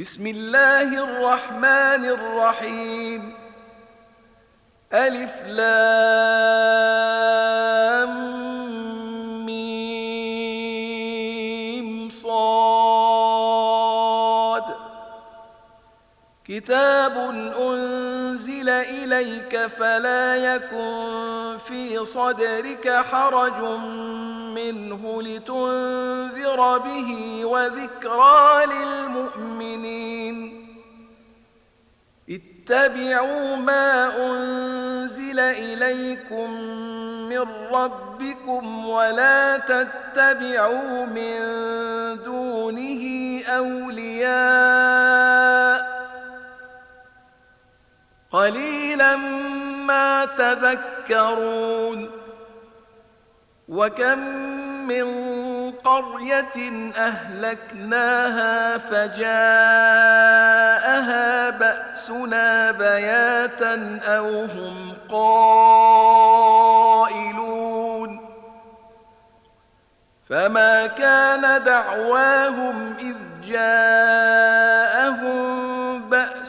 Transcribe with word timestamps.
بسم 0.00 0.26
الله 0.26 1.04
الرحمن 1.04 2.04
الرحيم. 2.04 3.34
ألف 4.92 5.32
لام 5.46 6.26
ميم 9.46 10.10
صاد. 12.10 12.36
كتاب 16.44 17.16
أنزل 17.60 18.68
إليك 18.68 19.66
فلا 19.66 20.36
يكن 20.36 21.35
في 21.68 22.04
صدرك 22.04 22.88
حرج 23.10 23.62
منه 24.54 25.22
لتنذر 25.22 26.78
به 26.78 27.40
وذكرى 27.44 28.66
للمؤمنين 28.66 30.66
اتبعوا 32.30 33.56
ما 33.56 34.16
أنزل 34.26 35.40
إليكم 35.40 36.50
من 37.28 37.44
ربكم 37.72 38.88
ولا 38.88 39.58
تتبعوا 39.58 41.06
من 41.06 41.38
دونه 42.24 43.02
أولياء 43.46 44.96
قليلا 48.30 49.16
تذكرون 50.24 52.10
وكم 53.68 54.18
من 54.88 55.06
قرية 55.72 56.92
أهلكناها 56.96 58.78
فجاءها 58.78 59.30
بأسنا 61.50 62.70
بياتا 62.70 64.00
أو 64.04 64.44
هم 64.44 64.96
قائلون 65.10 66.46
فما 70.28 70.86
كان 70.86 71.64
دعواهم 71.64 72.94
إذ 73.00 73.16
جاءهم 73.48 74.66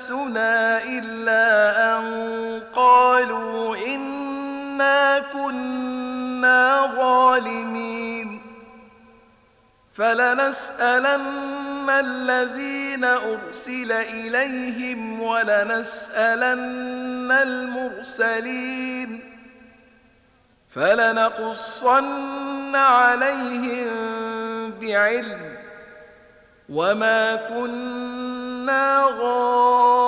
بأسنا 0.07 0.83
إلا 0.83 1.99
أن 1.99 2.61
قالوا 2.75 3.77
إنا 3.77 5.19
كنا 5.19 6.91
ظالمين. 6.95 8.41
فلنسألن 9.95 11.89
الذين 11.89 13.03
أرسل 13.03 13.91
إليهم 13.91 15.21
ولنسألن 15.21 17.31
المرسلين. 17.31 19.33
فلنقصن 20.75 22.75
عليهم 22.75 23.87
بعلم. 24.81 25.56
وما 26.69 27.35
كنا 27.35 29.03
غائبين 29.19 30.07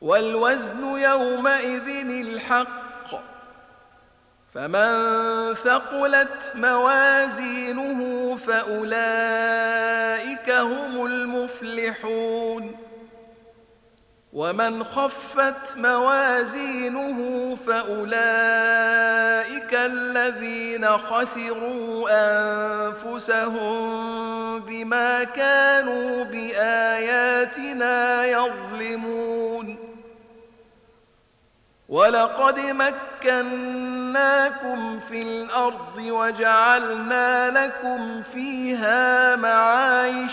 والوزن 0.00 0.84
يومئذ 0.84 1.88
الحق 2.10 2.82
فمن 4.54 5.54
ثقلت 5.54 6.52
موازينه 6.54 8.36
فأولئك 8.36 9.70
هم 10.50 11.06
المفلحون 11.06 12.81
ومن 14.32 14.84
خفت 14.84 15.76
موازينه 15.76 17.18
فأولئك 17.66 18.14
الذين 19.74 20.88
خسروا 20.98 22.08
أنفسهم 22.90 23.82
بما 24.60 25.24
كانوا 25.24 26.24
بآياتنا 26.24 27.84
يظلمون. 28.26 29.76
ولقد 31.88 32.58
مكناكم 33.24 34.20
في 35.00 35.22
الأرض 35.22 35.96
وجعلنا 35.98 37.50
لكم 37.50 38.22
فيها 38.22 39.36
معايش 39.36 40.32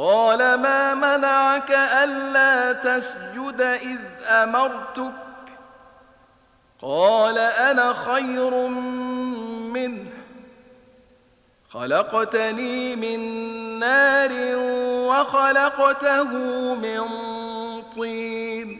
قال 0.00 0.38
ما 0.38 0.94
منعك 0.94 1.70
ألا 1.70 2.72
تسجد 2.72 3.60
إذ 3.60 3.98
أمرتك؟ 4.26 5.12
قال 6.82 7.38
أنا 7.38 7.92
خير 7.92 8.66
منه. 9.74 10.06
خلقتني 11.70 12.96
من 12.96 13.20
نار 13.78 14.30
وخلقته 15.08 16.24
من 16.74 17.02
طين. 17.96 18.79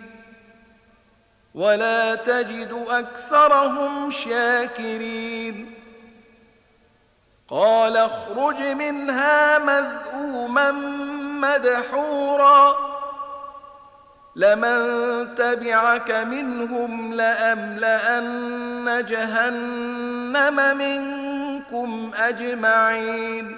ولا 1.55 2.15
تجد 2.15 2.85
أكثرهم 2.89 4.11
شاكرين. 4.11 5.73
قال 7.49 7.97
اخرج 7.97 8.61
منها 8.61 9.59
مذءوما 9.59 10.71
مدحورا. 11.41 12.75
لمن 14.35 14.79
تبعك 15.35 16.11
منهم 16.11 17.13
لأملأن 17.13 19.05
جهنم 19.09 20.77
منكم 20.77 22.11
أجمعين. 22.15 23.57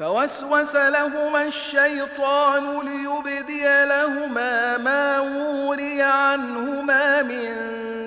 فوسوس 0.00 0.76
لهما 0.76 1.42
الشيطان 1.42 2.80
ليبدي 2.80 3.84
لهما 3.84 4.76
ما 4.76 5.18
وري 5.20 6.02
عنهما 6.02 7.22
من 7.22 7.50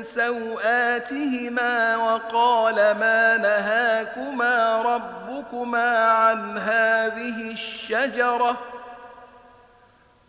سوآتهما 0.03 1.95
وقال 1.97 2.75
ما 2.75 3.37
نهاكما 3.37 4.81
ربكما 4.81 6.07
عن 6.07 6.57
هذه 6.57 7.51
الشجرة 7.51 8.72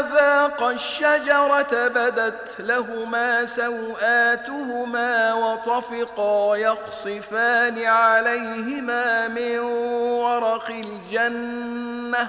ذاقا 0.00 0.70
الشجرة 0.70 1.88
بدت 1.88 2.54
لهما 2.58 3.46
سوآتهما 3.46 5.34
وطفقا 5.34 6.56
يقصفان 6.56 7.84
عليهما 7.84 9.28
من 9.28 9.58
ورق 9.58 10.70
الجنة 10.70 12.28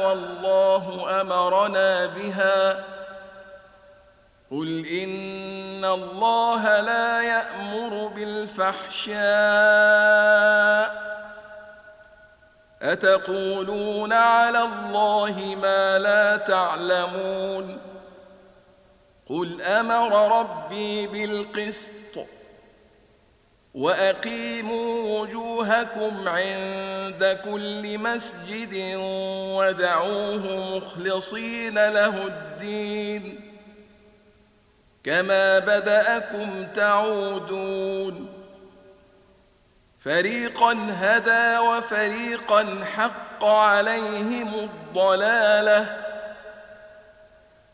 أمرنا 1.51 2.05
بها. 2.05 2.83
قل 4.51 4.85
إن 4.85 5.85
الله 5.85 6.79
لا 6.79 7.21
يأمر 7.21 8.07
بالفحشاء. 8.07 9.21
أتقولون 12.81 14.13
على 14.13 14.59
الله 14.59 15.57
ما 15.61 15.99
لا 15.99 16.37
تعلمون. 16.37 17.77
قل 19.29 19.61
أمر 19.61 20.39
ربي 20.39 21.07
بالقسط 21.07 22.00
وأقيموا 23.73 25.19
وجوهكم 25.19 26.29
عند 26.29 27.39
كل 27.43 27.97
مسجد 27.97 28.95
ودعوه 29.57 30.77
مخلصين 30.77 31.73
له 31.73 32.27
الدين 32.27 33.51
كما 35.03 35.59
بدأكم 35.59 36.63
تعودون 36.75 38.29
فريقا 39.99 40.87
هدى 40.99 41.57
وفريقا 41.57 42.85
حق 42.95 43.45
عليهم 43.45 44.53
الضلاله 44.53 46.10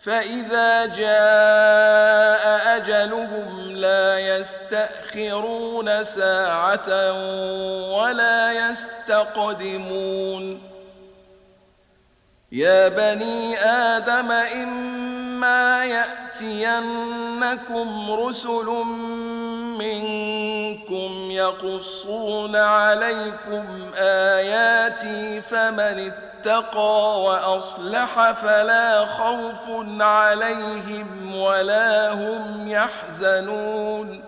فإذا 0.00 0.86
جاء 0.86 2.76
أجلهم 2.76 3.70
لا 3.70 4.18
يستأخرون 4.18 6.04
ساعة 6.04 7.12
ولا 7.92 8.70
يستقدمون 8.70 10.62
يا 12.52 12.88
بني 12.88 13.60
آدم 13.60 14.32
إما 14.32 15.84
يأتينكم 16.42 18.10
رسل 18.12 18.66
منكم 19.78 21.30
يقصون 21.30 22.56
عليكم 22.56 23.64
آياتي 23.98 25.40
فمن 25.40 26.12
اتقى 26.12 27.22
وأصلح 27.22 28.30
فلا 28.30 29.06
خوف 29.06 29.86
عليهم 30.00 31.36
ولا 31.40 32.12
هم 32.12 32.68
يحزنون 32.68 34.27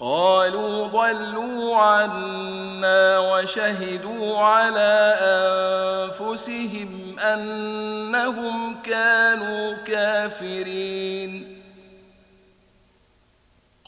قالوا 0.00 0.86
ضلوا 0.86 1.76
عنا 1.76 3.18
وشهدوا 3.18 4.38
على 4.38 5.18
أنفسهم 5.20 7.18
أنهم 7.18 8.82
كانوا 8.82 9.72
كافرين. 9.72 11.62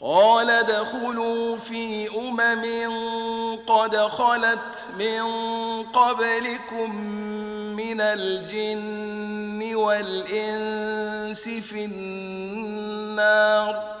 قال 0.01 0.49
ادخلوا 0.49 1.57
في 1.57 2.09
أمم 2.17 2.65
قد 3.67 3.97
خلت 3.97 4.87
من 4.99 5.23
قبلكم 5.83 6.95
من 7.75 8.01
الجن 8.01 9.75
والإنس 9.75 11.49
في 11.49 11.85
النار. 11.85 14.00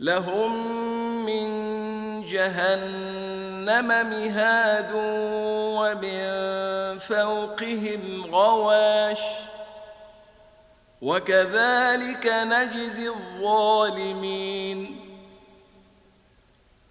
لهم 0.00 0.52
من 1.26 1.46
جهنم 2.24 3.86
مهاد 3.88 4.90
ومن 5.78 6.98
فوقهم 6.98 8.26
غواش 8.34 9.20
وكذلك 11.02 12.26
نجزي 12.26 13.08
الظالمين 13.08 15.05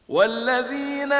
والذين 0.07 1.13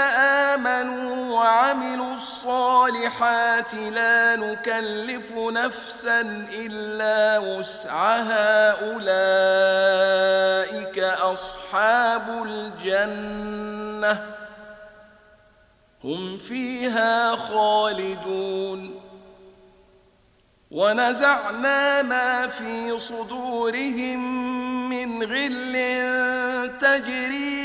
آمنوا 0.54 1.34
وعملوا 1.34 2.14
الصالحات 2.14 3.74
لا 3.74 4.36
نكلف 4.36 5.32
نفسا 5.32 6.22
إلا 6.54 7.40
وسعها 7.40 8.72
أولئك 8.92 9.80
أصحاب 11.00 12.46
الجنة. 12.48 14.26
هم 16.04 16.38
فيها 16.38 17.36
خالدون. 17.36 19.02
ونزعنا 20.72 22.02
ما 22.02 22.48
في 22.48 23.00
صدورهم 23.00 24.20
من 24.90 25.24
غل 25.24 25.74
تجري 26.82 27.65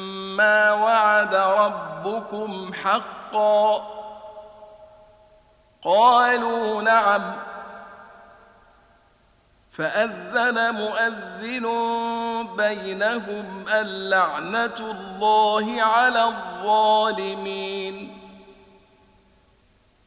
ما 0.41 0.73
وعد 0.73 1.35
ربكم 1.35 2.71
حقا. 2.73 3.87
قالوا 5.83 6.81
نعم. 6.81 7.33
فأذن 9.71 10.75
مؤذن 10.75 11.67
بينهم 12.57 13.65
اللعنة 13.73 14.77
الله 14.79 15.81
على 15.81 16.23
الظالمين. 16.23 18.20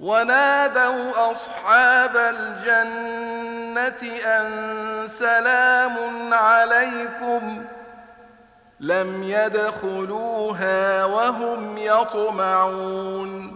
ونادوا 0.00 1.30
أصحاب 1.30 2.16
الجنة 2.16 4.02
أن 4.24 5.08
سلام 5.08 6.34
عليكم 6.34 7.64
لم 8.80 9.22
يدخلوها 9.22 11.04
وهم 11.04 11.78
يطمعون 11.78 13.55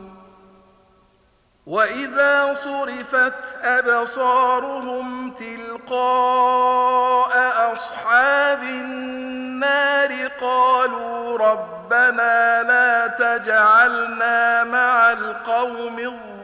وإذا 1.66 2.54
صرفت 2.54 3.56
أبصارهم 3.64 5.30
تلقاء 5.30 7.32
أصحاب 7.72 8.62
النار 8.62 10.26
قالوا 10.40 11.38
ربنا 11.38 12.62
لا 12.62 13.06
تجعلنا 13.06 14.64
مع 14.64 15.12
القوم 15.12 15.98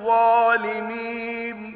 الظالمين 0.04 1.75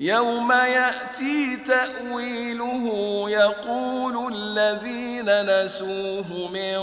يوم 0.00 0.52
يأتي 0.52 1.56
تأويله 1.56 2.84
يقول 3.30 4.34
الذين 4.34 5.46
نسوه 5.64 6.48
من 6.52 6.76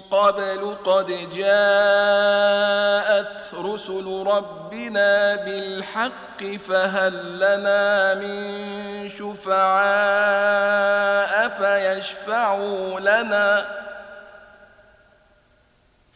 قبل 0.00 0.76
قد 0.84 1.06
جاءت 1.34 2.74
رسل 3.54 4.24
ربنا 4.26 5.36
بالحق 5.36 6.44
فهل 6.68 7.36
لنا 7.36 8.14
من 8.14 9.08
شفعاء 9.08 9.60
فيشفعوا 11.48 13.00
لنا 13.00 13.66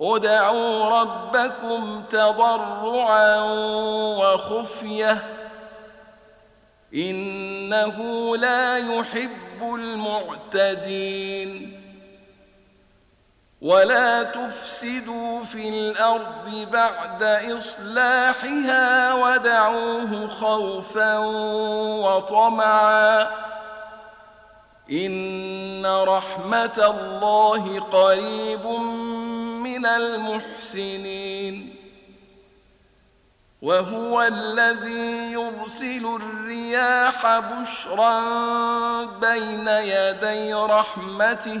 ادعوا 0.00 1.00
ربكم 1.00 2.02
تضرعا 2.10 3.40
وخفية 4.18 5.24
إنه 6.94 7.96
لا 8.36 8.78
يحب 8.78 9.62
المعتدين 9.62 11.04
ولا 13.62 14.22
تفسدوا 14.22 15.44
في 15.44 15.68
الأرض 15.68 16.66
بعد 16.72 17.22
إصلاحها 17.56 19.14
ودعوه 19.14 20.28
خوفا 20.28 21.18
وطمعا 22.04 23.28
ان 24.90 25.86
رحمه 25.86 26.78
الله 26.78 27.80
قريب 27.80 28.66
من 29.64 29.86
المحسنين 29.86 31.76
وهو 33.62 34.22
الذي 34.22 35.32
يرسل 35.32 36.06
الرياح 36.20 37.38
بشرا 37.38 38.20
بين 39.04 39.68
يدي 39.68 40.54
رحمته 40.54 41.60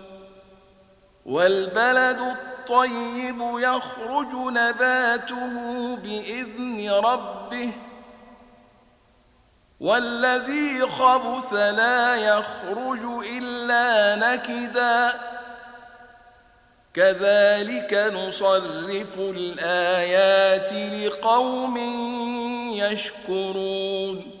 والبلد 1.31 2.19
الطيب 2.19 3.41
يخرج 3.41 4.33
نباته 4.33 5.53
بإذن 5.95 6.89
ربه 6.91 7.71
والذي 9.79 10.81
خبث 10.81 11.53
لا 11.53 12.15
يخرج 12.15 13.25
إلا 13.27 14.15
نكدا. 14.15 15.13
كذلك 16.93 17.93
نصرف 18.13 19.17
الآيات 19.17 20.73
لقوم 20.73 21.77
يشكرون. 22.73 24.40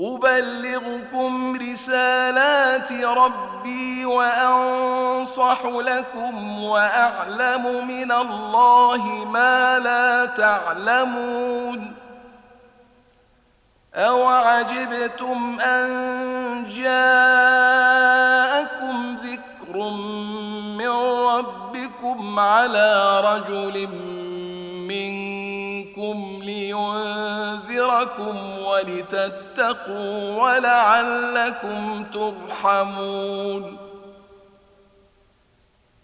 أبلغكم 0.00 1.56
رسالات 1.56 2.92
ربي 2.92 4.04
وأنصح 4.04 5.64
لكم 5.64 6.62
وأعلم 6.62 7.88
من 7.88 8.12
الله 8.12 9.06
ما 9.24 9.78
لا 9.78 10.24
تعلمون 10.26 11.92
أوعجبتم 13.94 15.60
أن 15.60 15.88
جاءكم 16.68 17.96
ذكر 19.16 19.90
من 20.78 20.90
ربكم 21.28 22.40
على 22.40 23.20
رجل 23.20 23.88
منكم 23.88 24.15
لينذركم 26.42 28.36
ولتتقوا 28.58 30.42
ولعلكم 30.42 32.04
ترحمون. 32.04 33.78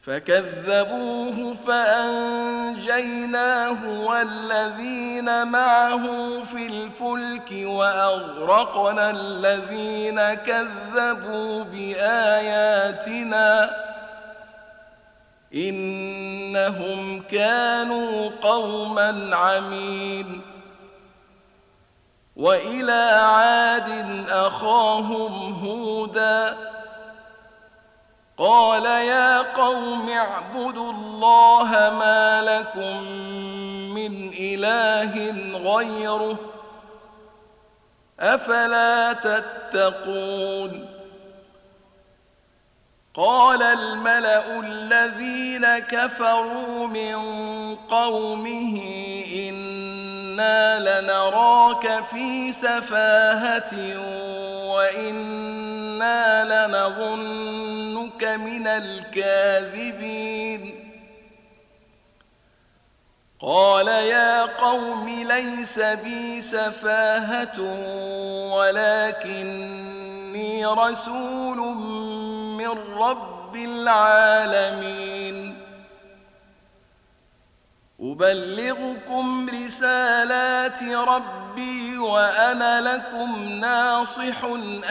فكذبوه 0.02 1.54
فأنجيناه 1.54 2.80
والذين 4.06 5.46
معه 5.46 6.06
في 6.44 6.66
الفلك 6.66 7.52
وأغرقنا 7.66 9.10
الذين 9.10 10.34
كذبوا 10.34 11.64
بآياتنا. 11.64 13.12
إنهم 15.54 17.22
كانوا 17.22 18.30
قوما 18.42 19.36
عمين. 19.36 20.40
وإلى 22.36 23.20
عاد 23.22 24.26
أخاهم 24.28 25.52
هودا. 25.64 26.56
قال 28.38 28.84
يا 28.84 29.42
قوم 29.42 30.08
اعبدوا 30.08 30.92
الله 30.92 31.70
ما 31.98 32.42
لكم 32.42 33.02
من 33.94 34.32
إله 34.38 35.30
غيره 35.58 36.36
أفلا 38.20 39.12
تتقون؟ 39.12 40.91
قال 43.14 43.62
الملأ 43.62 44.60
الذين 44.60 45.78
كفروا 45.78 46.86
من 46.86 47.16
قومه 47.76 48.82
إنا 49.48 51.00
لنراك 51.00 52.04
في 52.04 52.52
سفاهة 52.52 53.74
وإنا 54.72 56.44
لنظنك 56.44 58.24
من 58.24 58.66
الكاذبين. 58.66 60.12
قال 63.40 63.88
يا 63.88 64.42
قوم 64.42 65.08
ليس 65.08 65.78
بي 65.78 66.40
سفاهة 66.40 67.60
ولكني 70.32 70.66
رسول 70.66 71.58
من 72.56 72.68
رب 72.96 73.56
العالمين. 73.56 75.36
أبلغكم 78.00 79.48
رسالات 79.50 80.82
ربي 80.82 81.98
وأنا 81.98 82.80
لكم 82.80 83.42
ناصح 83.48 84.44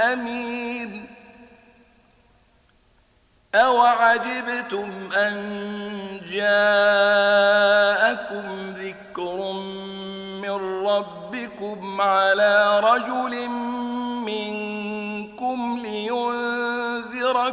أمين. 0.04 1.08
أوعجبتم 3.56 5.10
أن 5.18 5.34
جاءكم 6.32 7.62
ذكر 8.74 9.54
من 10.42 10.86
ربكم 10.88 12.02
على 12.02 12.80
رجل 12.80 13.50
منكم 13.50 14.01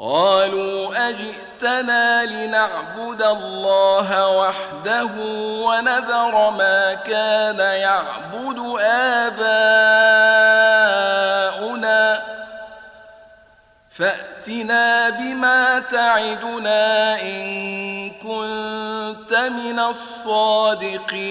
قالوا 0.00 1.08
أجئتنا 1.08 2.24
لنعبد 2.24 3.22
الله 3.22 4.36
وحده 4.36 5.10
ونذر 5.64 6.50
ما 6.50 6.94
كان 6.94 7.58
يعبد 7.58 8.76
آباؤنا 8.80 9.60
فأتنا 13.90 15.10
بما 15.10 15.78
تعدنا 15.78 17.20
إن 17.22 18.10
كنت 18.10 19.34
من 19.34 19.78
الصادقين 19.80 21.30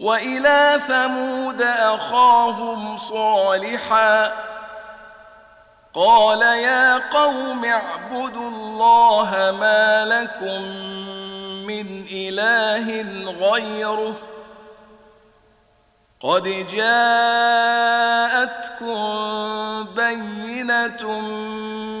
وإلى 0.00 0.80
ثمود 0.88 1.62
أخاهم 1.62 2.96
صالحاً. 2.96 4.32
قال 5.94 6.42
يا 6.42 7.08
قوم 7.08 7.64
اعبدوا 7.64 8.50
الله 8.50 9.56
ما 9.60 10.04
لكم 10.04 10.62
من 11.66 12.06
إله 12.12 13.02
غيره. 13.52 14.14
قد 16.20 16.66
جاءتكم 16.72 16.94
بينة 19.84 21.20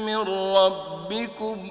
من 0.06 0.54
ربكم 0.56 1.70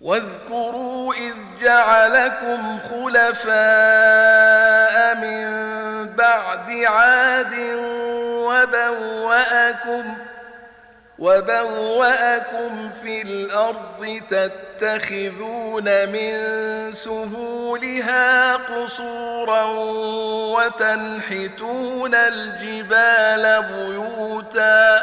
واذكروا 0.00 1.14
إذ 1.14 1.34
جعلكم 1.60 2.78
خلفاء 2.78 3.54
من 5.16 5.46
بعد 6.16 6.70
عاد 6.70 7.54
وبوأكم 8.48 10.14
ۖ 10.26 10.30
وبوأكم 11.20 12.90
في 13.02 13.22
الأرض 13.22 14.20
تتخذون 14.30 15.84
من 15.84 16.32
سهولها 16.92 18.56
قصورا 18.56 19.64
وتنحتون 20.56 22.14
الجبال 22.14 23.62
بيوتا 23.62 25.02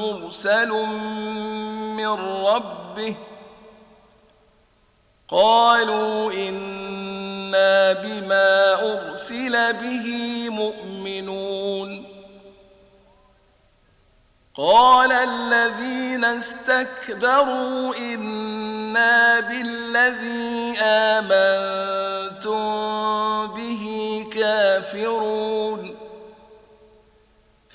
مرسل 0.00 0.68
من 1.96 2.08
ربه 2.46 3.14
قالوا 5.28 6.32
إنا 6.32 7.92
بما 7.92 8.74
أرسل 8.92 9.72
به 9.72 10.06
مؤمنون 10.50 12.06
قال 14.54 15.12
الذين 15.12 16.24
استكبروا 16.24 17.96
إنا 17.96 19.40
بالذي 19.40 20.78
آمنت 20.80 22.00
أنتم 22.40 23.54
به 23.54 24.26
كافرون 24.32 25.99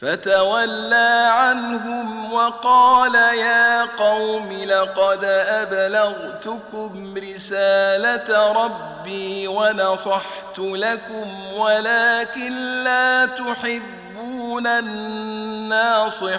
فتولى 0.00 1.30
عنهم 1.32 2.32
وقال 2.32 3.14
يا 3.14 3.84
قوم 3.84 4.52
لقد 4.52 5.24
أبلغتكم 5.24 7.14
رسالة 7.16 8.52
ربي 8.52 9.48
ونصحت 9.48 10.58
لكم 10.58 11.52
ولكن 11.52 12.52
لا 12.84 13.26
تحبون 13.26 14.66
الناصحين. 14.66 16.30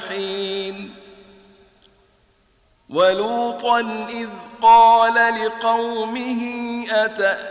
ولوطا 2.90 3.80
إذ 4.10 4.30
قال 4.62 5.44
لقومه 5.46 6.44
أتأتون 6.92 7.51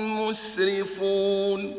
مسرفون 0.31 1.75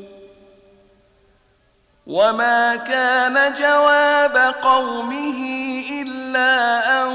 وما 2.07 2.77
كان 2.77 3.55
جواب 3.55 4.55
قومه 4.63 5.41
إلا 6.03 6.53
أن 7.03 7.13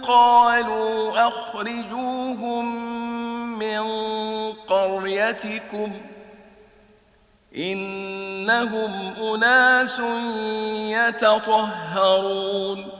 قالوا 0.00 1.28
أخرجوهم 1.28 2.64
من 3.58 3.82
قريتكم 4.52 5.92
إنهم 7.56 9.14
أناس 9.20 9.98
يتطهرون 11.08 12.99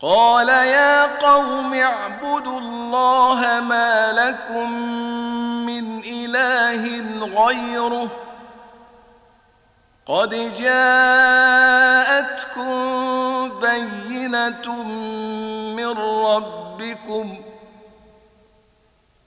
قال 0.00 0.48
يا 0.48 1.16
قوم 1.16 1.74
اعبدوا 1.74 2.60
الله 2.60 3.60
ما 3.60 4.12
لكم 4.12 4.72
من 5.66 5.98
إله 6.04 6.84
غيره 7.44 8.08
قد 10.06 10.30
جاءتكم 10.58 11.88
بينة 13.60 14.82
من 15.76 15.98
ربكم 15.98 17.36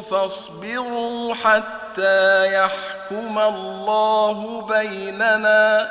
فاصبروا 0.00 1.34
حتى 1.34 2.54
يحكم 2.54 3.38
الله 3.38 4.66
بيننا 4.68 5.90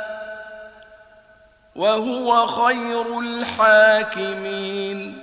وهو 1.75 2.47
خير 2.47 3.19
الحاكمين. 3.19 5.23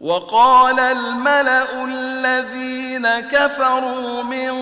وقال 0.00 0.80
الملأ 0.80 1.84
الذين 1.84 3.20
كفروا 3.20 4.22
من 4.22 4.52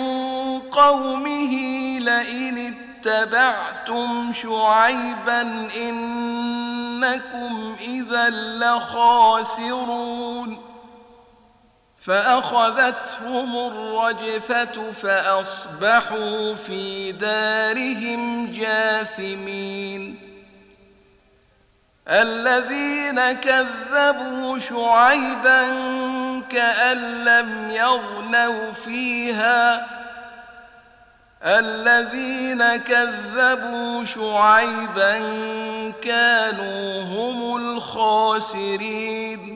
قومه 0.61 1.55
لئن 1.99 2.75
اتبعتم 2.75 4.33
شعيبا 4.33 5.69
إنكم 5.77 7.77
إذا 7.81 8.31
لخاسرون. 8.31 9.97
فأخذتهم 12.01 13.57
الرجفة 13.57 14.93
فأصبحوا 14.93 16.55
في 16.55 17.13
دارهم 17.13 18.53
جاثمين. 18.53 20.26
الذين 22.09 23.33
كذبوا 23.33 24.59
شعيبا 24.59 25.69
كأن 26.51 27.25
لم 27.25 27.71
يغنوا 27.71 28.73
فيها. 28.73 29.87
الذين 31.45 32.77
كذبوا 32.77 34.05
شعيبا 34.05 35.19
كانوا 36.03 37.03
هم 37.03 37.57
الخاسرين. 37.57 39.56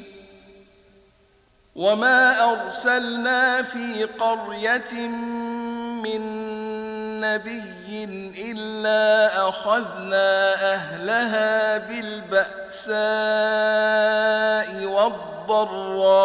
وما 1.75 2.51
أرسلنا 2.51 3.63
في 3.63 4.03
قرية 4.03 5.07
من 6.03 6.21
نبي 7.21 8.03
إلا 8.51 9.27
أخذنا 9.49 10.53
أهلها 10.73 11.77
بالبأساء 11.77 12.95
والضراء 14.85 16.17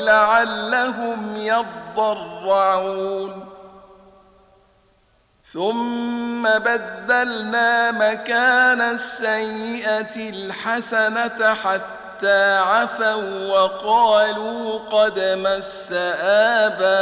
لعلهم 0.00 1.36
يضرعون 1.36 2.94
ثم 5.52 6.42
بدلنا 6.42 7.90
مكان 7.90 8.80
السيئة 8.80 10.30
الحسنة 10.30 11.54
حتى 11.54 12.03
عفوا 12.24 13.48
وقالوا 13.48 14.78
قد 14.78 15.18
مس 15.20 15.92
آباءنا 16.62 17.00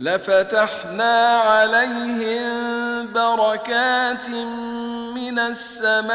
لفتحنا 0.00 1.38
عليهم 1.38 3.12
بركات 3.12 4.28
من 5.14 5.38
السماء 5.38 6.10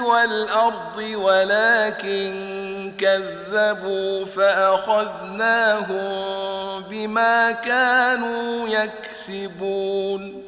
والأرض 0.00 0.96
ولكن 0.96 2.92
كذبوا 2.98 4.24
فأخذناهم 4.24 5.98
بما 6.82 7.52
كانوا 7.52 8.68
يكسبون. 8.68 10.47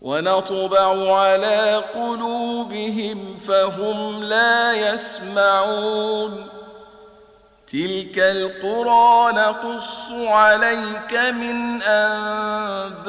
ونطبع 0.00 1.16
على 1.18 1.82
قلوبهم 1.94 3.38
فهم 3.48 4.22
لا 4.22 4.72
يسمعون. 4.72 6.46
تلك 7.72 8.18
القرى 8.18 9.32
نقص 9.32 10.12
عليك 10.12 11.12
من 11.14 11.82
أنبائها 11.82 13.08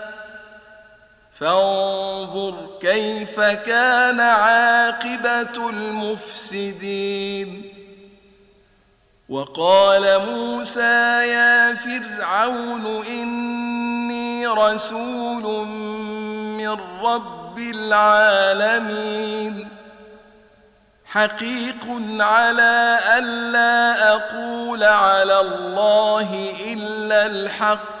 فانظر 1.41 2.53
كيف 2.81 3.39
كان 3.39 4.19
عاقبة 4.19 5.69
المفسدين. 5.69 7.73
وقال 9.29 10.19
موسى 10.19 11.27
يا 11.27 11.75
فرعون 11.75 13.05
إني 13.05 14.47
رسول 14.47 15.67
من 16.57 16.77
رب 17.01 17.59
العالمين. 17.59 19.67
حقيق 21.05 21.87
على 22.19 22.99
ألا 23.17 24.13
أقول 24.13 24.83
على 24.83 25.39
الله 25.39 26.53
إلا 26.73 27.25
الحق. 27.25 28.00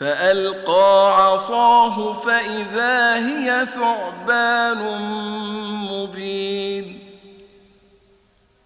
فألقى 0.00 1.24
عصاه 1.24 2.12
فإذا 2.12 3.14
هي 3.14 3.66
ثعبان 3.66 5.00
مبين. 5.92 6.98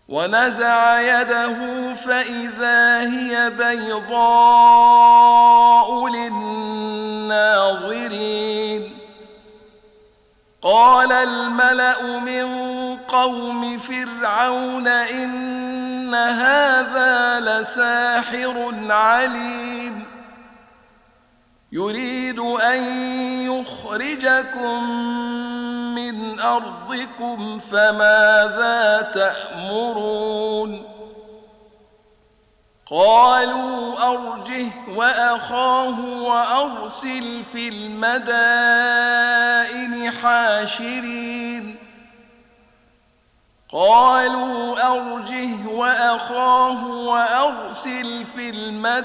ونزع 0.09 1.01
يده 1.01 1.95
فإذا 1.95 3.01
هي 3.01 3.51
بيضاء 3.51 4.19
للناظرين. 6.09 7.73
قال 10.63 11.13
الملأ 11.13 12.19
من 12.19 12.47
قوم 12.97 13.79
فرعون 13.79 14.89
إن 14.89 16.15
هذا 16.15 17.41
لساحر 17.41 18.75
عليم. 18.91 20.12
يريد 21.73 22.39
أن 22.39 22.83
يخرجكم 23.41 24.91
من 25.95 26.41
أرضكم 26.41 27.59
فماذا 27.59 29.11
تأمرون؟ 29.15 30.83
قالوا 32.91 34.03
أرجه 34.13 34.69
وأخاه 34.97 36.01
وأرسل 36.01 37.43
في 37.53 37.69
المدائن 37.69 39.13
حاشرين. 40.11 41.82
قالوا 43.73 44.77
أرجه 44.93 45.67
وأخاه 45.69 46.87
وأرسل 46.87 48.25
في 48.37 48.51
المدائن 48.51 49.03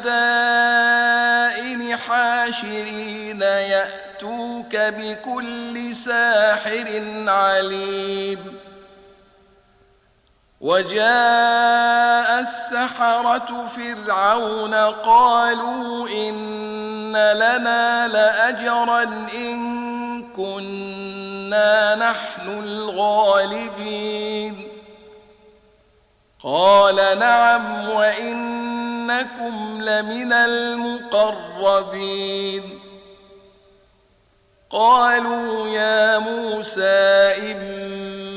حاشرين 1.98 3.42
يأتوك 3.42 4.76
بكل 4.76 5.96
ساحر 5.96 6.88
عليم. 7.28 8.67
وجاء 10.62 12.40
السحرة 12.40 13.66
فرعون 13.76 14.74
قالوا 14.74 16.10
إن 16.10 17.12
لنا 17.12 18.08
لأجرا 18.08 19.04
إن 19.34 20.34
كنا 20.34 21.96
نحن 21.96 22.64
الغالبين. 22.64 24.68
قال 26.44 27.20
نعم 27.20 27.90
وإنكم 27.90 29.82
لمن 29.82 30.34
المقربين. 30.34 31.84
قالوا 34.70 35.68
يا 35.68 36.18
موسى 36.18 37.34
إما 37.52 38.37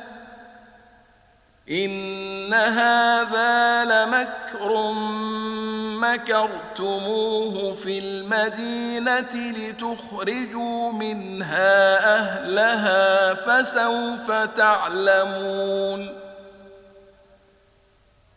إن 1.69 2.53
هذا 2.53 3.85
لمكر 3.85 4.93
مكرتموه 6.01 7.73
في 7.73 7.99
المدينة 7.99 9.51
لتخرجوا 9.51 10.91
منها 10.91 11.97
أهلها 12.15 13.33
فسوف 13.33 14.31
تعلمون 14.31 16.20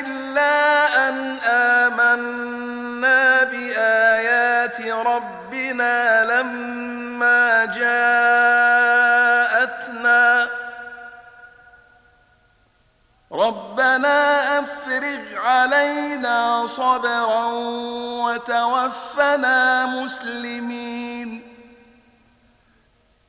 إلا 0.00 0.54
أن 1.08 1.38
آمنا 1.38 3.44
بآيات 3.44 4.80
ربنا 4.80 6.24
لما 6.24 7.64
جاءتنا. 7.64 8.86
ربنا 13.32 14.58
أفرغ 14.58 15.36
علينا 15.36 16.66
صبرا 16.66 17.46
وتوفنا 18.24 19.86
مسلمين. 19.86 21.45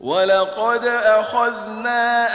ولقد 0.00 0.86
أخذنا 0.86 2.28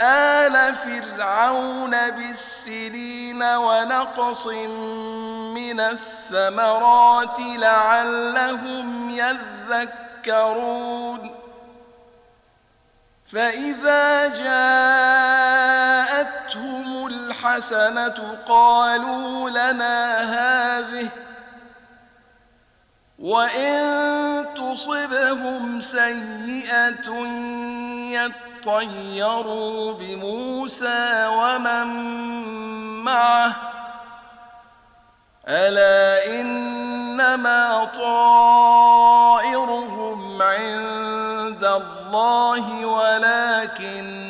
آل 0.46 0.74
فرعون 0.74 2.10
بالسنين 2.10 3.42
ونقص 3.42 4.46
من 4.46 5.80
الثمرات 5.80 7.40
لعلهم 7.40 9.10
يذكرون 10.30 11.42
فإذا 13.32 14.28
جاءتهم 14.28 15.62
الحسنة 17.06 18.38
قالوا 18.48 19.50
لنا 19.50 20.20
هذه 20.20 21.08
وإن 23.22 24.46
تصبهم 24.54 25.80
سيئة 25.80 27.10
يطيروا 28.12 29.92
بموسى 29.92 31.26
ومن 31.26 31.86
معه 33.04 33.56
ألا 35.48 36.40
إنما 36.40 37.84
طائرهم 37.98 39.22
عند 40.42 41.64
الله 41.64 42.86
ولكن 42.86 44.22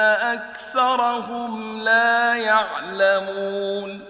أكثرهم 0.00 1.80
لا 1.82 2.34
يعلمون 2.34 4.09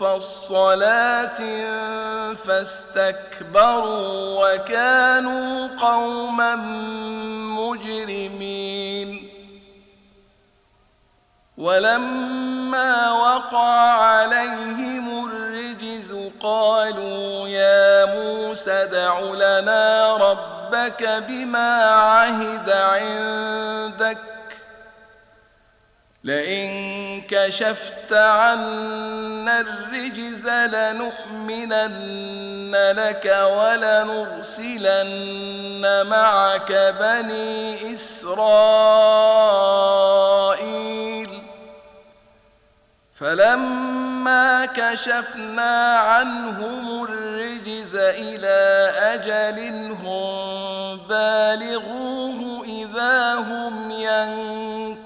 مفصلات 0.00 1.36
فاستكبروا 2.36 4.14
وكانوا 4.54 5.68
قوما 5.76 6.56
مجرمين. 7.60 9.28
ولما 11.58 13.12
وقع 13.12 13.70
عليهم 13.90 15.26
الرجز 15.26 16.12
قالوا 16.42 17.48
يا 17.48 18.04
موسى 18.04 18.86
دع 18.86 19.20
لنا 19.20 20.16
ربك 20.16 21.24
بما 21.28 21.84
عهد 21.84 22.70
عندك 22.70 24.18
لئن 26.24 27.22
كشفت 27.28 28.12
عنا 28.12 29.60
الرجز 29.60 30.48
لنؤمنن 30.48 31.92
لك 32.92 33.26
ولنرسلن 33.58 34.86
معك 36.06 36.72
بني 37.00 37.92
إسرائيل. 37.94 38.52
فلما 43.22 44.66
كشفنا 44.66 45.96
عنهم 45.96 47.04
الرجز 47.04 47.96
إلى 47.96 48.90
أجل 48.98 49.92
هم 49.92 50.98
بالغوه 51.08 52.64
إذا 52.64 53.34
هم 53.34 53.90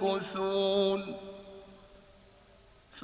ينكثون. 0.05 1.16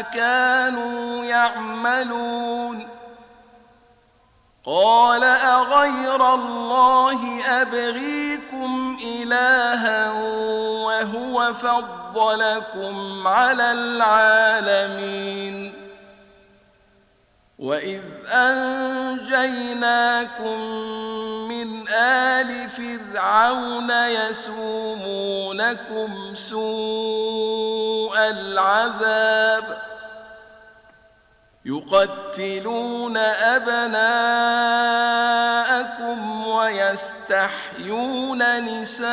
كانوا 0.00 1.24
يعملون. 1.24 2.88
قال 4.64 5.24
أغير 5.24 6.34
الله 6.34 7.44
أبغيكم 7.46 8.98
إلها 9.04 10.12
وهو 10.84 11.52
فضلكم 11.52 13.28
على 13.28 13.72
العالمين. 13.72 15.02
وإذ 17.62 18.02
أنجيناكم 18.32 19.80
من 21.48 21.88
آل 21.88 22.68
فرعون 22.68 23.90
يسومونكم 24.30 25.54
سوء 26.34 28.18
العذاب 28.18 29.82
يقتلون 31.64 33.16
أبناءكم 33.16 34.02
ويستحيون 36.46 37.98
نساءكم 38.64 39.12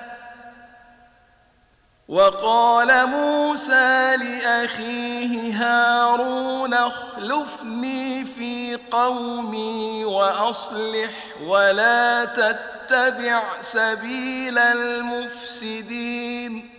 وقال 2.11 3.07
موسى 3.07 4.17
لأخيه 4.17 5.53
هارون 5.53 6.73
اخلفني 6.73 8.25
في 8.25 8.79
قومي 8.91 10.05
وأصلح 10.05 11.09
ولا 11.43 12.25
تتبع 12.25 13.43
سبيل 13.61 14.57
المفسدين. 14.57 16.69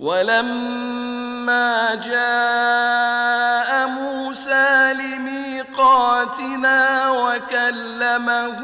ولما 0.00 1.94
جاء 1.94 3.86
موسى 3.86 4.94
لميقاتنا 4.94 7.10
وكلمه 7.10 8.60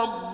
ربه 0.00 0.29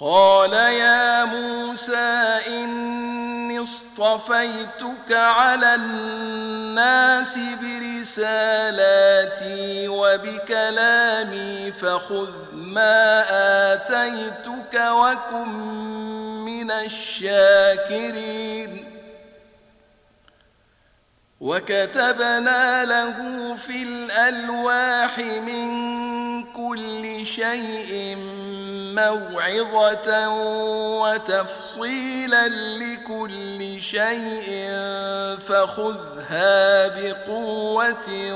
قال 0.00 0.52
يا 0.52 1.24
موسى 1.24 2.40
إني 2.48 3.62
اصطفيتك 3.62 5.12
على 5.12 5.74
الناس 5.74 7.38
برسالاتي 7.62 8.68
وبكلامي 9.88 11.72
فخذ 11.72 12.30
ما 12.52 13.24
آتيتك 13.72 14.74
وكن 14.74 15.48
من 16.44 16.70
الشاكرين. 16.70 18.26
وكتبنا 21.40 22.84
له 22.84 23.16
في 23.56 23.82
الألواح 23.82 25.18
من 25.18 25.96
كل 26.52 27.26
شيء 27.26 28.16
موعظة 28.96 30.28
وتفصيلا 31.00 32.48
لكل 32.48 33.82
شيء 33.82 34.70
فخذها 35.48 36.88
بقوة 36.88 38.32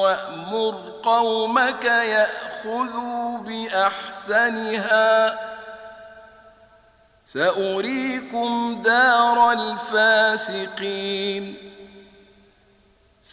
وأمر 0.00 0.74
قومك 1.02 1.84
يأخذوا 1.84 3.38
بأحسنها. 3.38 5.38
سأريكم 7.24 8.82
دار 8.84 9.52
الفاسقين. 9.52 11.73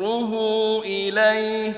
يجره 0.00 0.80
إليه 0.84 1.72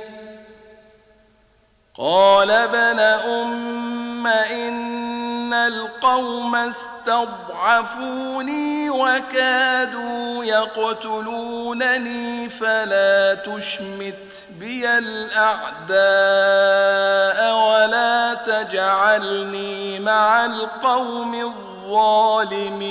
قال 1.98 2.50
ابن 2.50 2.98
أم 3.00 4.26
إن 4.26 5.52
القوم 5.54 6.56
استضعفوني 6.56 8.10
وكادوا 8.90 10.44
يقتلونني 10.44 12.48
فلا 12.48 13.34
تشمت 13.34 14.44
بي 14.60 14.98
الأعداء 14.98 16.00
ولا 17.54 18.34
تجعلني 18.34 20.00
مع 20.00 20.44
القوم 20.44 21.34
الظالمين 21.34 22.90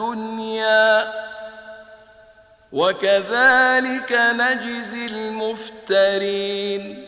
الدنيا 0.00 1.12
وكذلك 2.72 4.12
نجزي 4.12 5.06
المفترين 5.06 7.06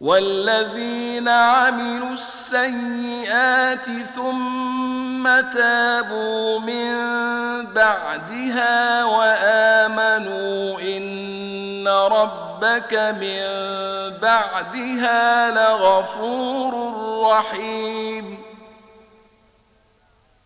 والذين 0.00 1.28
عملوا 1.28 2.12
السيئات 2.12 3.86
ثم 4.14 5.40
تابوا 5.40 6.58
من 6.58 6.94
بعدها 7.66 9.04
وآمنوا 9.04 10.80
إن 10.80 11.88
ربك 11.88 12.94
من 12.94 13.40
بعدها 14.22 15.50
لغفور 15.50 16.94
رحيم 17.30 18.37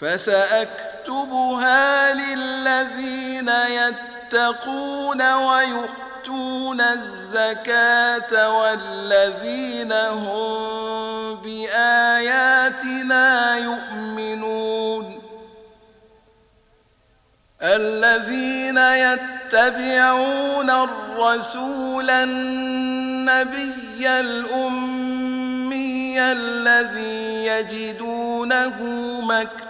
فسأكتبها 0.00 1.84
للذين 2.14 3.48
يتقون 3.48 5.32
ويؤتون 5.32 6.80
الزكاة 6.80 8.58
والذين 8.58 9.92
هم 9.92 11.34
بآياتنا 11.34 13.26
يؤمنون. 13.56 15.22
الذين 17.62 18.78
يتبعون 18.78 20.70
الرسول 20.70 22.10
النبي 22.10 23.60
الأمي 24.20 25.40
الذي 26.20 27.46
يجدونه 27.46 28.82
مكتوبا 29.20 29.69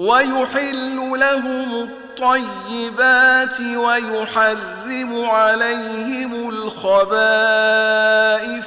ويحل 0.00 0.96
لهم 0.96 1.82
الطيبات 1.82 3.60
ويحرم 3.60 5.24
عليهم 5.24 6.48
الخبائث 6.48 6.84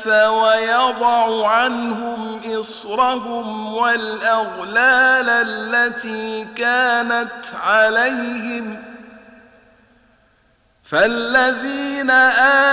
ويضع 0.07 1.47
عنهم 1.47 2.39
إصرهم 2.59 3.73
والأغلال 3.73 5.29
التي 5.29 6.45
كانت 6.55 7.45
عليهم 7.65 8.83
ۖ 8.89 8.93
فالذين 10.93 12.09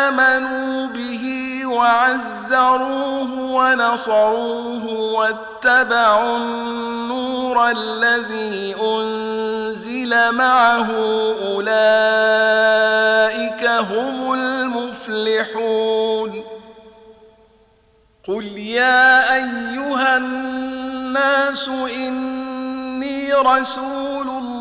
آمنوا 0.06 0.86
به 0.86 1.49
وعزروه 1.70 3.32
ونصروه 3.40 4.84
واتبعوا 4.92 6.36
النور 6.36 7.70
الذي 7.70 8.74
أنزل 8.82 10.32
معه 10.32 10.90
أولئك 11.52 11.90
هم 13.64 14.32
المفلحون. 14.32 15.80
قل 18.28 18.44
يا 18.58 19.34
أيها 19.34 20.16
الناس 20.16 21.68
إني 21.68 23.32
رسول 23.32 24.28
الله 24.28 24.59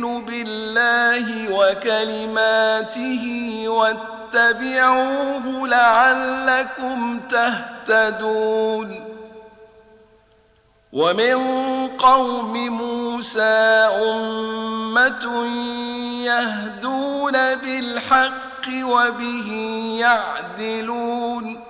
يؤمن 0.00 0.24
بالله 0.24 1.52
وكلماته 1.52 3.24
واتبعوه 3.68 5.68
لعلكم 5.68 7.20
تهتدون 7.30 9.04
ومن 10.92 11.36
قوم 11.88 12.68
موسى 12.68 13.88
أمة 14.02 15.46
يهدون 16.24 17.32
بالحق 17.32 18.66
وبه 18.82 19.48
يعدلون 20.00 21.69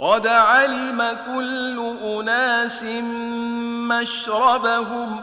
قد 0.00 0.26
علم 0.26 1.16
كل 1.26 1.96
أناس 2.04 2.82
مشربهم 3.88 5.20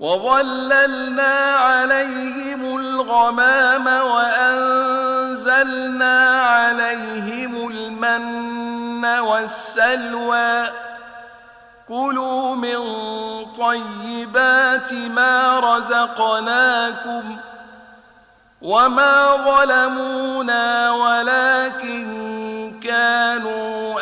وظللنا 0.00 1.56
عليهم 1.56 2.78
الغمام 2.78 3.86
وأنزلنا 4.06 5.50
عليهم 6.40 7.68
المن 7.68 9.04
والسلوى. 9.04 10.66
كلوا 11.88 12.56
من 12.56 12.78
طيبات 13.56 14.92
ما 14.92 15.60
رزقناكم 15.60 17.36
وما 18.62 19.36
ظلمونا 19.36 20.90
ولكن 20.90 22.51
كانوا 23.32 24.00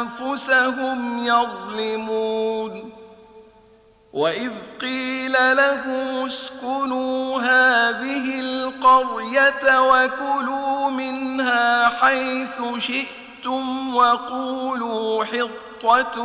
أنفسهم 0.00 1.26
يظلمون. 1.26 2.92
وإذ 4.12 4.52
قيل 4.80 5.32
لهم 5.56 6.26
اسكنوا 6.26 7.40
هذه 7.40 8.40
القرية 8.40 9.80
وكلوا 9.80 10.90
منها 10.90 11.88
حيث 11.88 12.60
شئتم 12.78 13.94
وقولوا 13.94 15.24
حط 15.24 15.70
حطة 15.80 16.22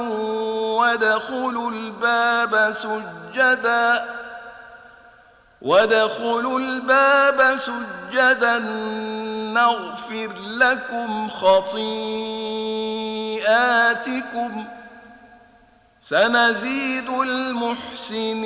وادخلوا 0.77 1.71
الباب 1.71 2.71
سجدا 2.71 4.05
وادخلوا 5.65 6.59
الباب 6.59 7.55
سجدا 7.55 8.59
نغفر 9.53 10.31
لكم 10.39 11.29
خطيئاتكم 11.29 12.25
سنزيد 16.01 17.09
المحسنين 17.09 18.45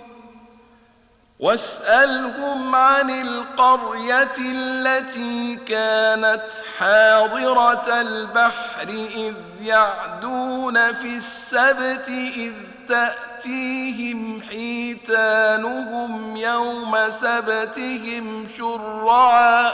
واسألهم 1.41 2.75
عن 2.75 3.09
القرية 3.09 4.31
التي 4.39 5.55
كانت 5.55 6.47
حاضرة 6.77 8.01
البحر 8.01 8.89
إذ 9.15 9.33
يعدون 9.61 10.93
في 10.93 11.15
السبت 11.15 12.09
إذ 12.35 12.53
تأتيهم 12.87 14.41
حيتانهم 14.41 16.37
يوم 16.37 17.09
سبتهم 17.09 18.47
شرعا 18.57 19.73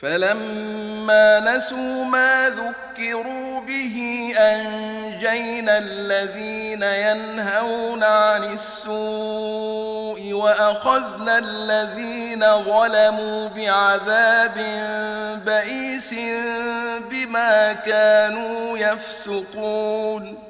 فلما 0.00 1.40
نسوا 1.40 2.04
ما 2.04 2.48
ذكروا 2.48 3.60
به 3.60 4.30
أنجينا 4.38 5.78
الذين 5.78 6.82
ينهون 6.82 8.04
عن 8.04 8.44
السوء 8.52 10.32
وأخذنا 10.32 11.38
الذين 11.38 12.40
ظلموا 12.64 13.48
بعذاب 13.48 14.54
بئيس 15.46 16.14
بما 17.10 17.72
كانوا 17.72 18.78
يفسقون. 18.78 20.47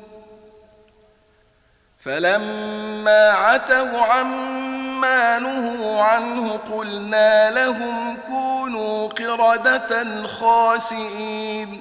فلما 2.09 3.31
عتوا 3.31 3.99
عما 3.99 5.39
نهوا 5.39 6.03
عنه 6.03 6.57
قلنا 6.57 7.51
لهم 7.51 8.17
كونوا 8.27 9.09
قردة 9.09 10.27
خاسئين. 10.27 11.81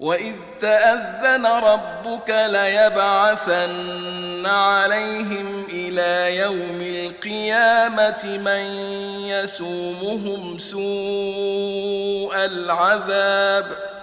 وإذ 0.00 0.34
تأذن 0.60 1.46
ربك 1.46 2.30
ليبعثن 2.48 4.46
عليهم 4.46 5.64
إلى 5.64 6.36
يوم 6.36 6.80
القيامة 6.80 8.24
من 8.44 8.64
يسومهم 9.28 10.58
سوء 10.58 12.34
العذاب 12.44 13.64
ۖ. 13.92 13.95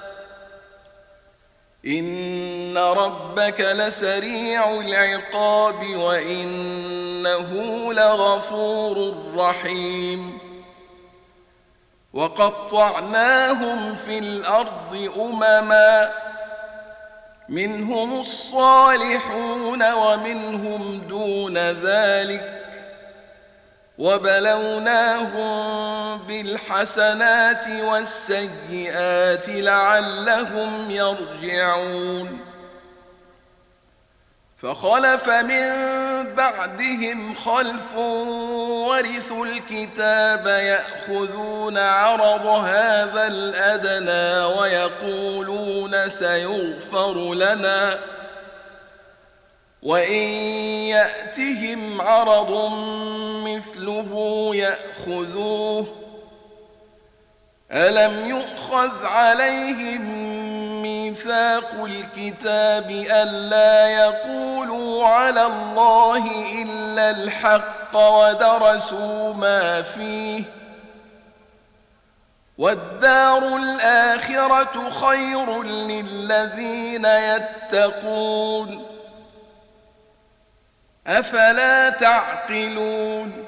إن 1.88 2.78
ربك 2.78 3.62
لسريع 3.62 4.80
العقاب 4.80 5.96
وإنه 5.96 7.54
لغفور 7.94 9.16
رحيم 9.36 10.38
وقطعناهم 12.14 13.96
في 13.96 14.18
الأرض 14.18 15.12
أمما 15.20 16.12
منهم 17.50 18.20
الصالحون 18.20 19.94
ومنهم 19.94 20.98
دون 21.10 21.58
ذلك 21.58 22.63
وبلوناهم 23.98 25.54
بالحسنات 26.18 27.68
والسيئات 27.68 29.50
لعلهم 29.50 30.92
يرجعون. 30.92 32.40
فخلف 34.62 35.30
من 35.30 35.74
بعدهم 36.36 37.36
خلف 37.36 37.96
ورثوا 38.88 39.46
الكتاب 39.46 40.48
يأخذون 40.48 41.78
عرض 41.78 42.46
هذا 42.46 43.28
الأدنى 43.28 44.46
ويقولون 44.60 46.10
سيغفر 46.10 47.34
لنا. 47.34 48.00
وإن 49.84 50.22
يأتهم 50.90 52.02
عرض 52.02 52.72
مثله 53.48 54.50
يأخذوه 54.54 55.88
ألم 57.72 58.30
يؤخذ 58.30 59.06
عليهم 59.06 60.02
ميثاق 60.82 61.84
الكتاب 61.84 62.92
ألا 62.92 63.88
يقولوا 63.88 65.08
على 65.08 65.46
الله 65.46 66.32
إلا 66.62 67.10
الحق 67.10 67.98
ودرسوا 67.98 69.34
ما 69.34 69.82
فيه 69.82 70.44
والدار 72.58 73.56
الآخرة 73.56 74.90
خير 74.90 75.64
للذين 75.64 77.06
يتقون 77.06 78.93
أفلا 81.08 81.90
تعقلون 81.90 83.46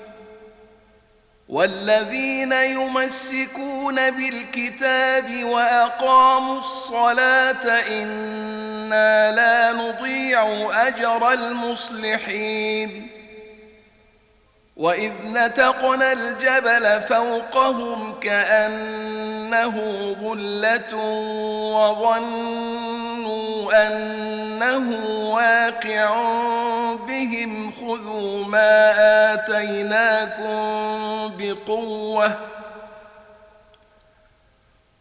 والذين 1.49 2.51
يمسكون 2.51 4.11
بالكتاب 4.11 5.43
وأقاموا 5.43 6.57
الصلاة 6.57 7.81
إنا 8.01 9.31
لا 9.31 9.71
نضيع 9.71 10.69
أجر 10.87 11.33
المصلحين 11.33 13.14
واذ 14.75 15.11
نتقنا 15.25 16.11
الجبل 16.13 17.01
فوقهم 17.01 18.19
كانه 18.19 19.75
ظله 20.21 20.95
وظنوا 21.75 23.45
أنه 23.87 25.05
واقع 25.33 26.15
بهم 27.07 27.71
خذوا 27.71 28.45
ما 28.45 28.93
آتيناكم 29.33 30.55
بقوة 31.37 32.37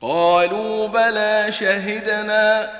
قالوا 0.00 0.88
بلى 0.88 1.46
شهدنا 1.50 2.70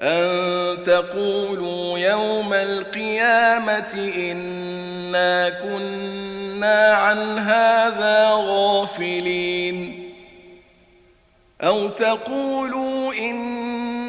أن 0.00 0.82
تقولوا 0.84 1.98
يوم 1.98 2.54
القيامة 2.54 4.12
إنا 4.16 5.48
كنا 5.50 6.92
عن 6.92 7.38
هذا 7.38 8.30
غافلين 8.32 10.08
أو 11.62 11.88
تقولوا 11.88 13.14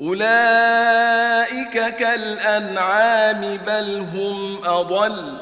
أولئك 0.00 1.94
كالأنعام 1.96 3.56
بل 3.66 4.06
هم 4.14 4.64
أضل. 4.64 5.38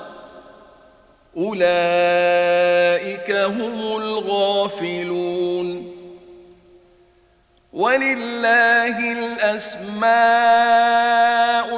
أولئك 1.36 3.30
هم 3.30 3.96
الغافلون. 3.96 5.94
ولله 7.72 9.12
الأسماء 9.12 10.04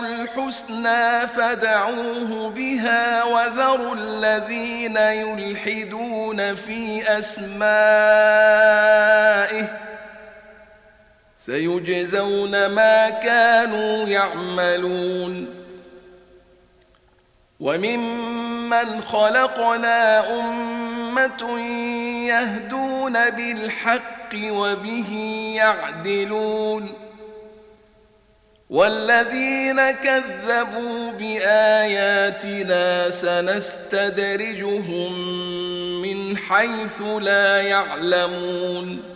الحسنى 0.00 1.26
فدعوه 1.26 2.50
بها 2.50 3.24
وذروا 3.24 3.94
الذين 3.94 4.96
يلحدون 4.96 6.54
في 6.54 7.02
أسمائه 7.18 8.66
سيجزون 11.46 12.66
ما 12.66 13.08
كانوا 13.08 14.08
يعملون. 14.08 15.54
وممن 17.60 19.02
خلقنا 19.02 20.30
أمة 20.40 21.60
يهدون 22.28 23.30
بالحق 23.30 24.34
وبه 24.34 25.12
يعدلون. 25.56 26.92
والذين 28.70 29.90
كذبوا 29.90 31.10
بآياتنا 31.10 33.10
سنستدرجهم 33.10 35.12
من 36.02 36.36
حيث 36.36 37.02
لا 37.20 37.62
يعلمون. 37.62 39.15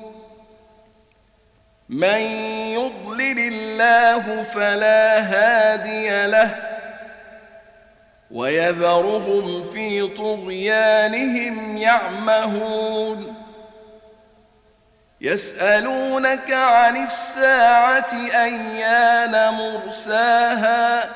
من 1.91 2.21
يضلل 2.71 3.39
الله 3.39 4.43
فلا 4.43 5.19
هادي 5.19 6.27
له 6.27 6.55
ويذرهم 8.31 9.71
في 9.73 10.07
طغيانهم 10.07 11.77
يعمهون 11.77 13.35
يسألونك 15.21 16.51
عن 16.51 17.03
الساعة 17.03 18.13
أيان 18.33 19.53
مرساها 19.53 21.09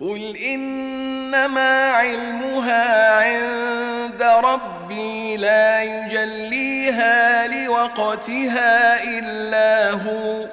قل 0.00 0.36
إنما 0.36 1.90
علمها 1.90 3.16
عند 3.20 4.22
ربي 4.22 5.36
لا 5.36 5.82
يجليها 5.82 7.46
لوقتها 7.46 9.02
إلا 9.04 9.90
هو 9.90 10.46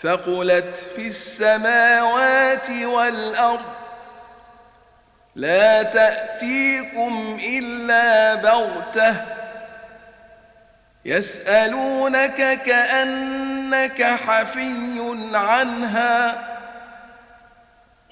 ثقلت 0.00 0.76
في 0.96 1.06
السماوات 1.06 2.70
والأرض 2.70 3.74
لا 5.36 5.82
تأتيكم 5.82 7.38
إلا 7.48 8.34
بغتة 8.34 9.16
يسألونك 11.04 12.62
كأنك 12.62 14.02
حفي 14.02 15.30
عنها 15.34 16.54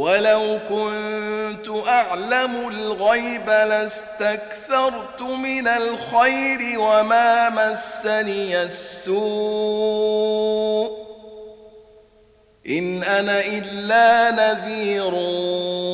ولو 0.00 0.58
كنت 0.68 1.68
أعلم 1.88 2.68
الغيب 2.68 3.46
لاستكثرت 3.46 5.22
من 5.22 5.68
الخير 5.68 6.80
وما 6.80 7.50
مسني 7.50 8.62
السوء. 8.62 9.20
إن 12.68 13.02
أنا 13.02 13.40
إلا 13.46 14.30
نذير 14.30 15.12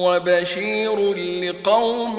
وبشير 0.06 1.14
لقوم 1.14 2.18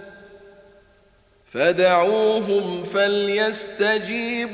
فدعوهم 1.51 2.83
فليستجيبوا 2.83 4.49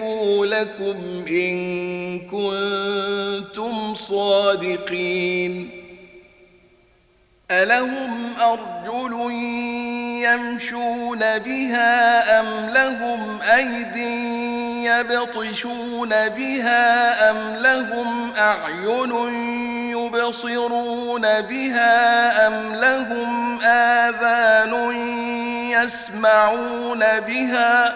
لكم 0.46 1.26
إن 1.28 2.20
كنتم 2.20 3.94
صادقين. 3.94 5.87
ألهم 7.52 8.34
أرجل 8.42 9.32
يمشون 10.24 11.20
بها 11.20 12.40
أم 12.40 12.70
لهم 12.70 13.42
أيد 13.42 13.96
يبطشون 14.86 16.10
بها 16.10 17.30
أم 17.30 17.56
لهم 17.56 18.32
أعين 18.38 19.12
يبصرون 19.90 21.42
بها 21.42 22.48
أم 22.48 22.76
لهم 22.76 23.62
آذان 23.64 24.92
يسمعون 25.72 27.00
بها 27.00 27.96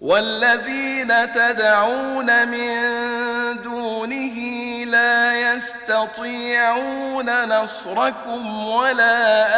والذين 0.00 1.32
تدعون 1.32 2.48
من 2.48 2.76
دونه 3.62 4.38
لا 4.84 5.54
يستطيعون 5.54 7.48
نصركم 7.48 8.66
ولا 8.66 9.48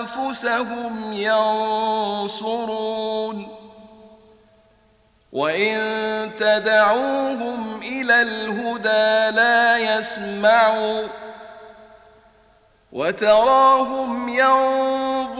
أنفسهم 0.00 1.12
ينصرون. 1.12 2.80
وإن 5.32 6.30
تدعوهم 6.38 7.80
إلى 7.82 8.22
الهدى 8.22 9.36
لا 9.36 9.78
يسمعوا 9.78 11.08
وتراهم 12.92 14.28
ينظرون 14.28 15.39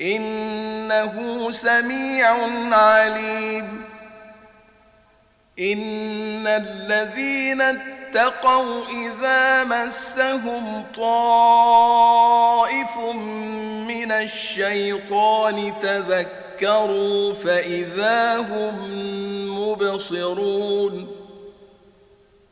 إنه 0.00 1.50
سميع 1.50 2.30
عليم. 2.76 3.84
إن 5.58 6.46
الذين 6.46 7.60
اتقوا 7.60 8.84
إذا 8.86 9.64
مسهم 9.64 10.84
طائف 10.96 12.98
من 13.88 14.12
الشيطان 14.12 15.72
تذكروا 15.82 17.34
فإذا 17.34 18.36
هم 18.36 18.74
مبصرون. 19.58 21.21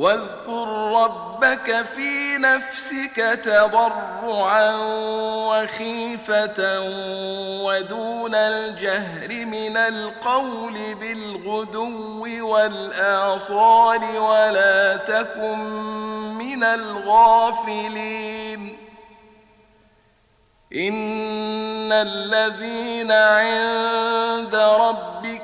واذكر 0.00 0.68
ربك 1.02 1.82
في 1.94 2.38
نفسك 2.38 3.40
تضرعا 3.44 4.76
وخيفة 5.48 6.80
ودون 7.64 8.34
الجهر 8.34 9.44
من 9.44 9.76
القول 9.76 10.94
بالغدو 10.94 12.46
والآصال 12.48 14.18
ولا 14.18 14.96
تكن 14.96 15.58
من 16.38 16.64
الغافلين. 16.64 18.10
إن 20.76 21.92
الذين 21.92 23.12
عند 23.12 24.54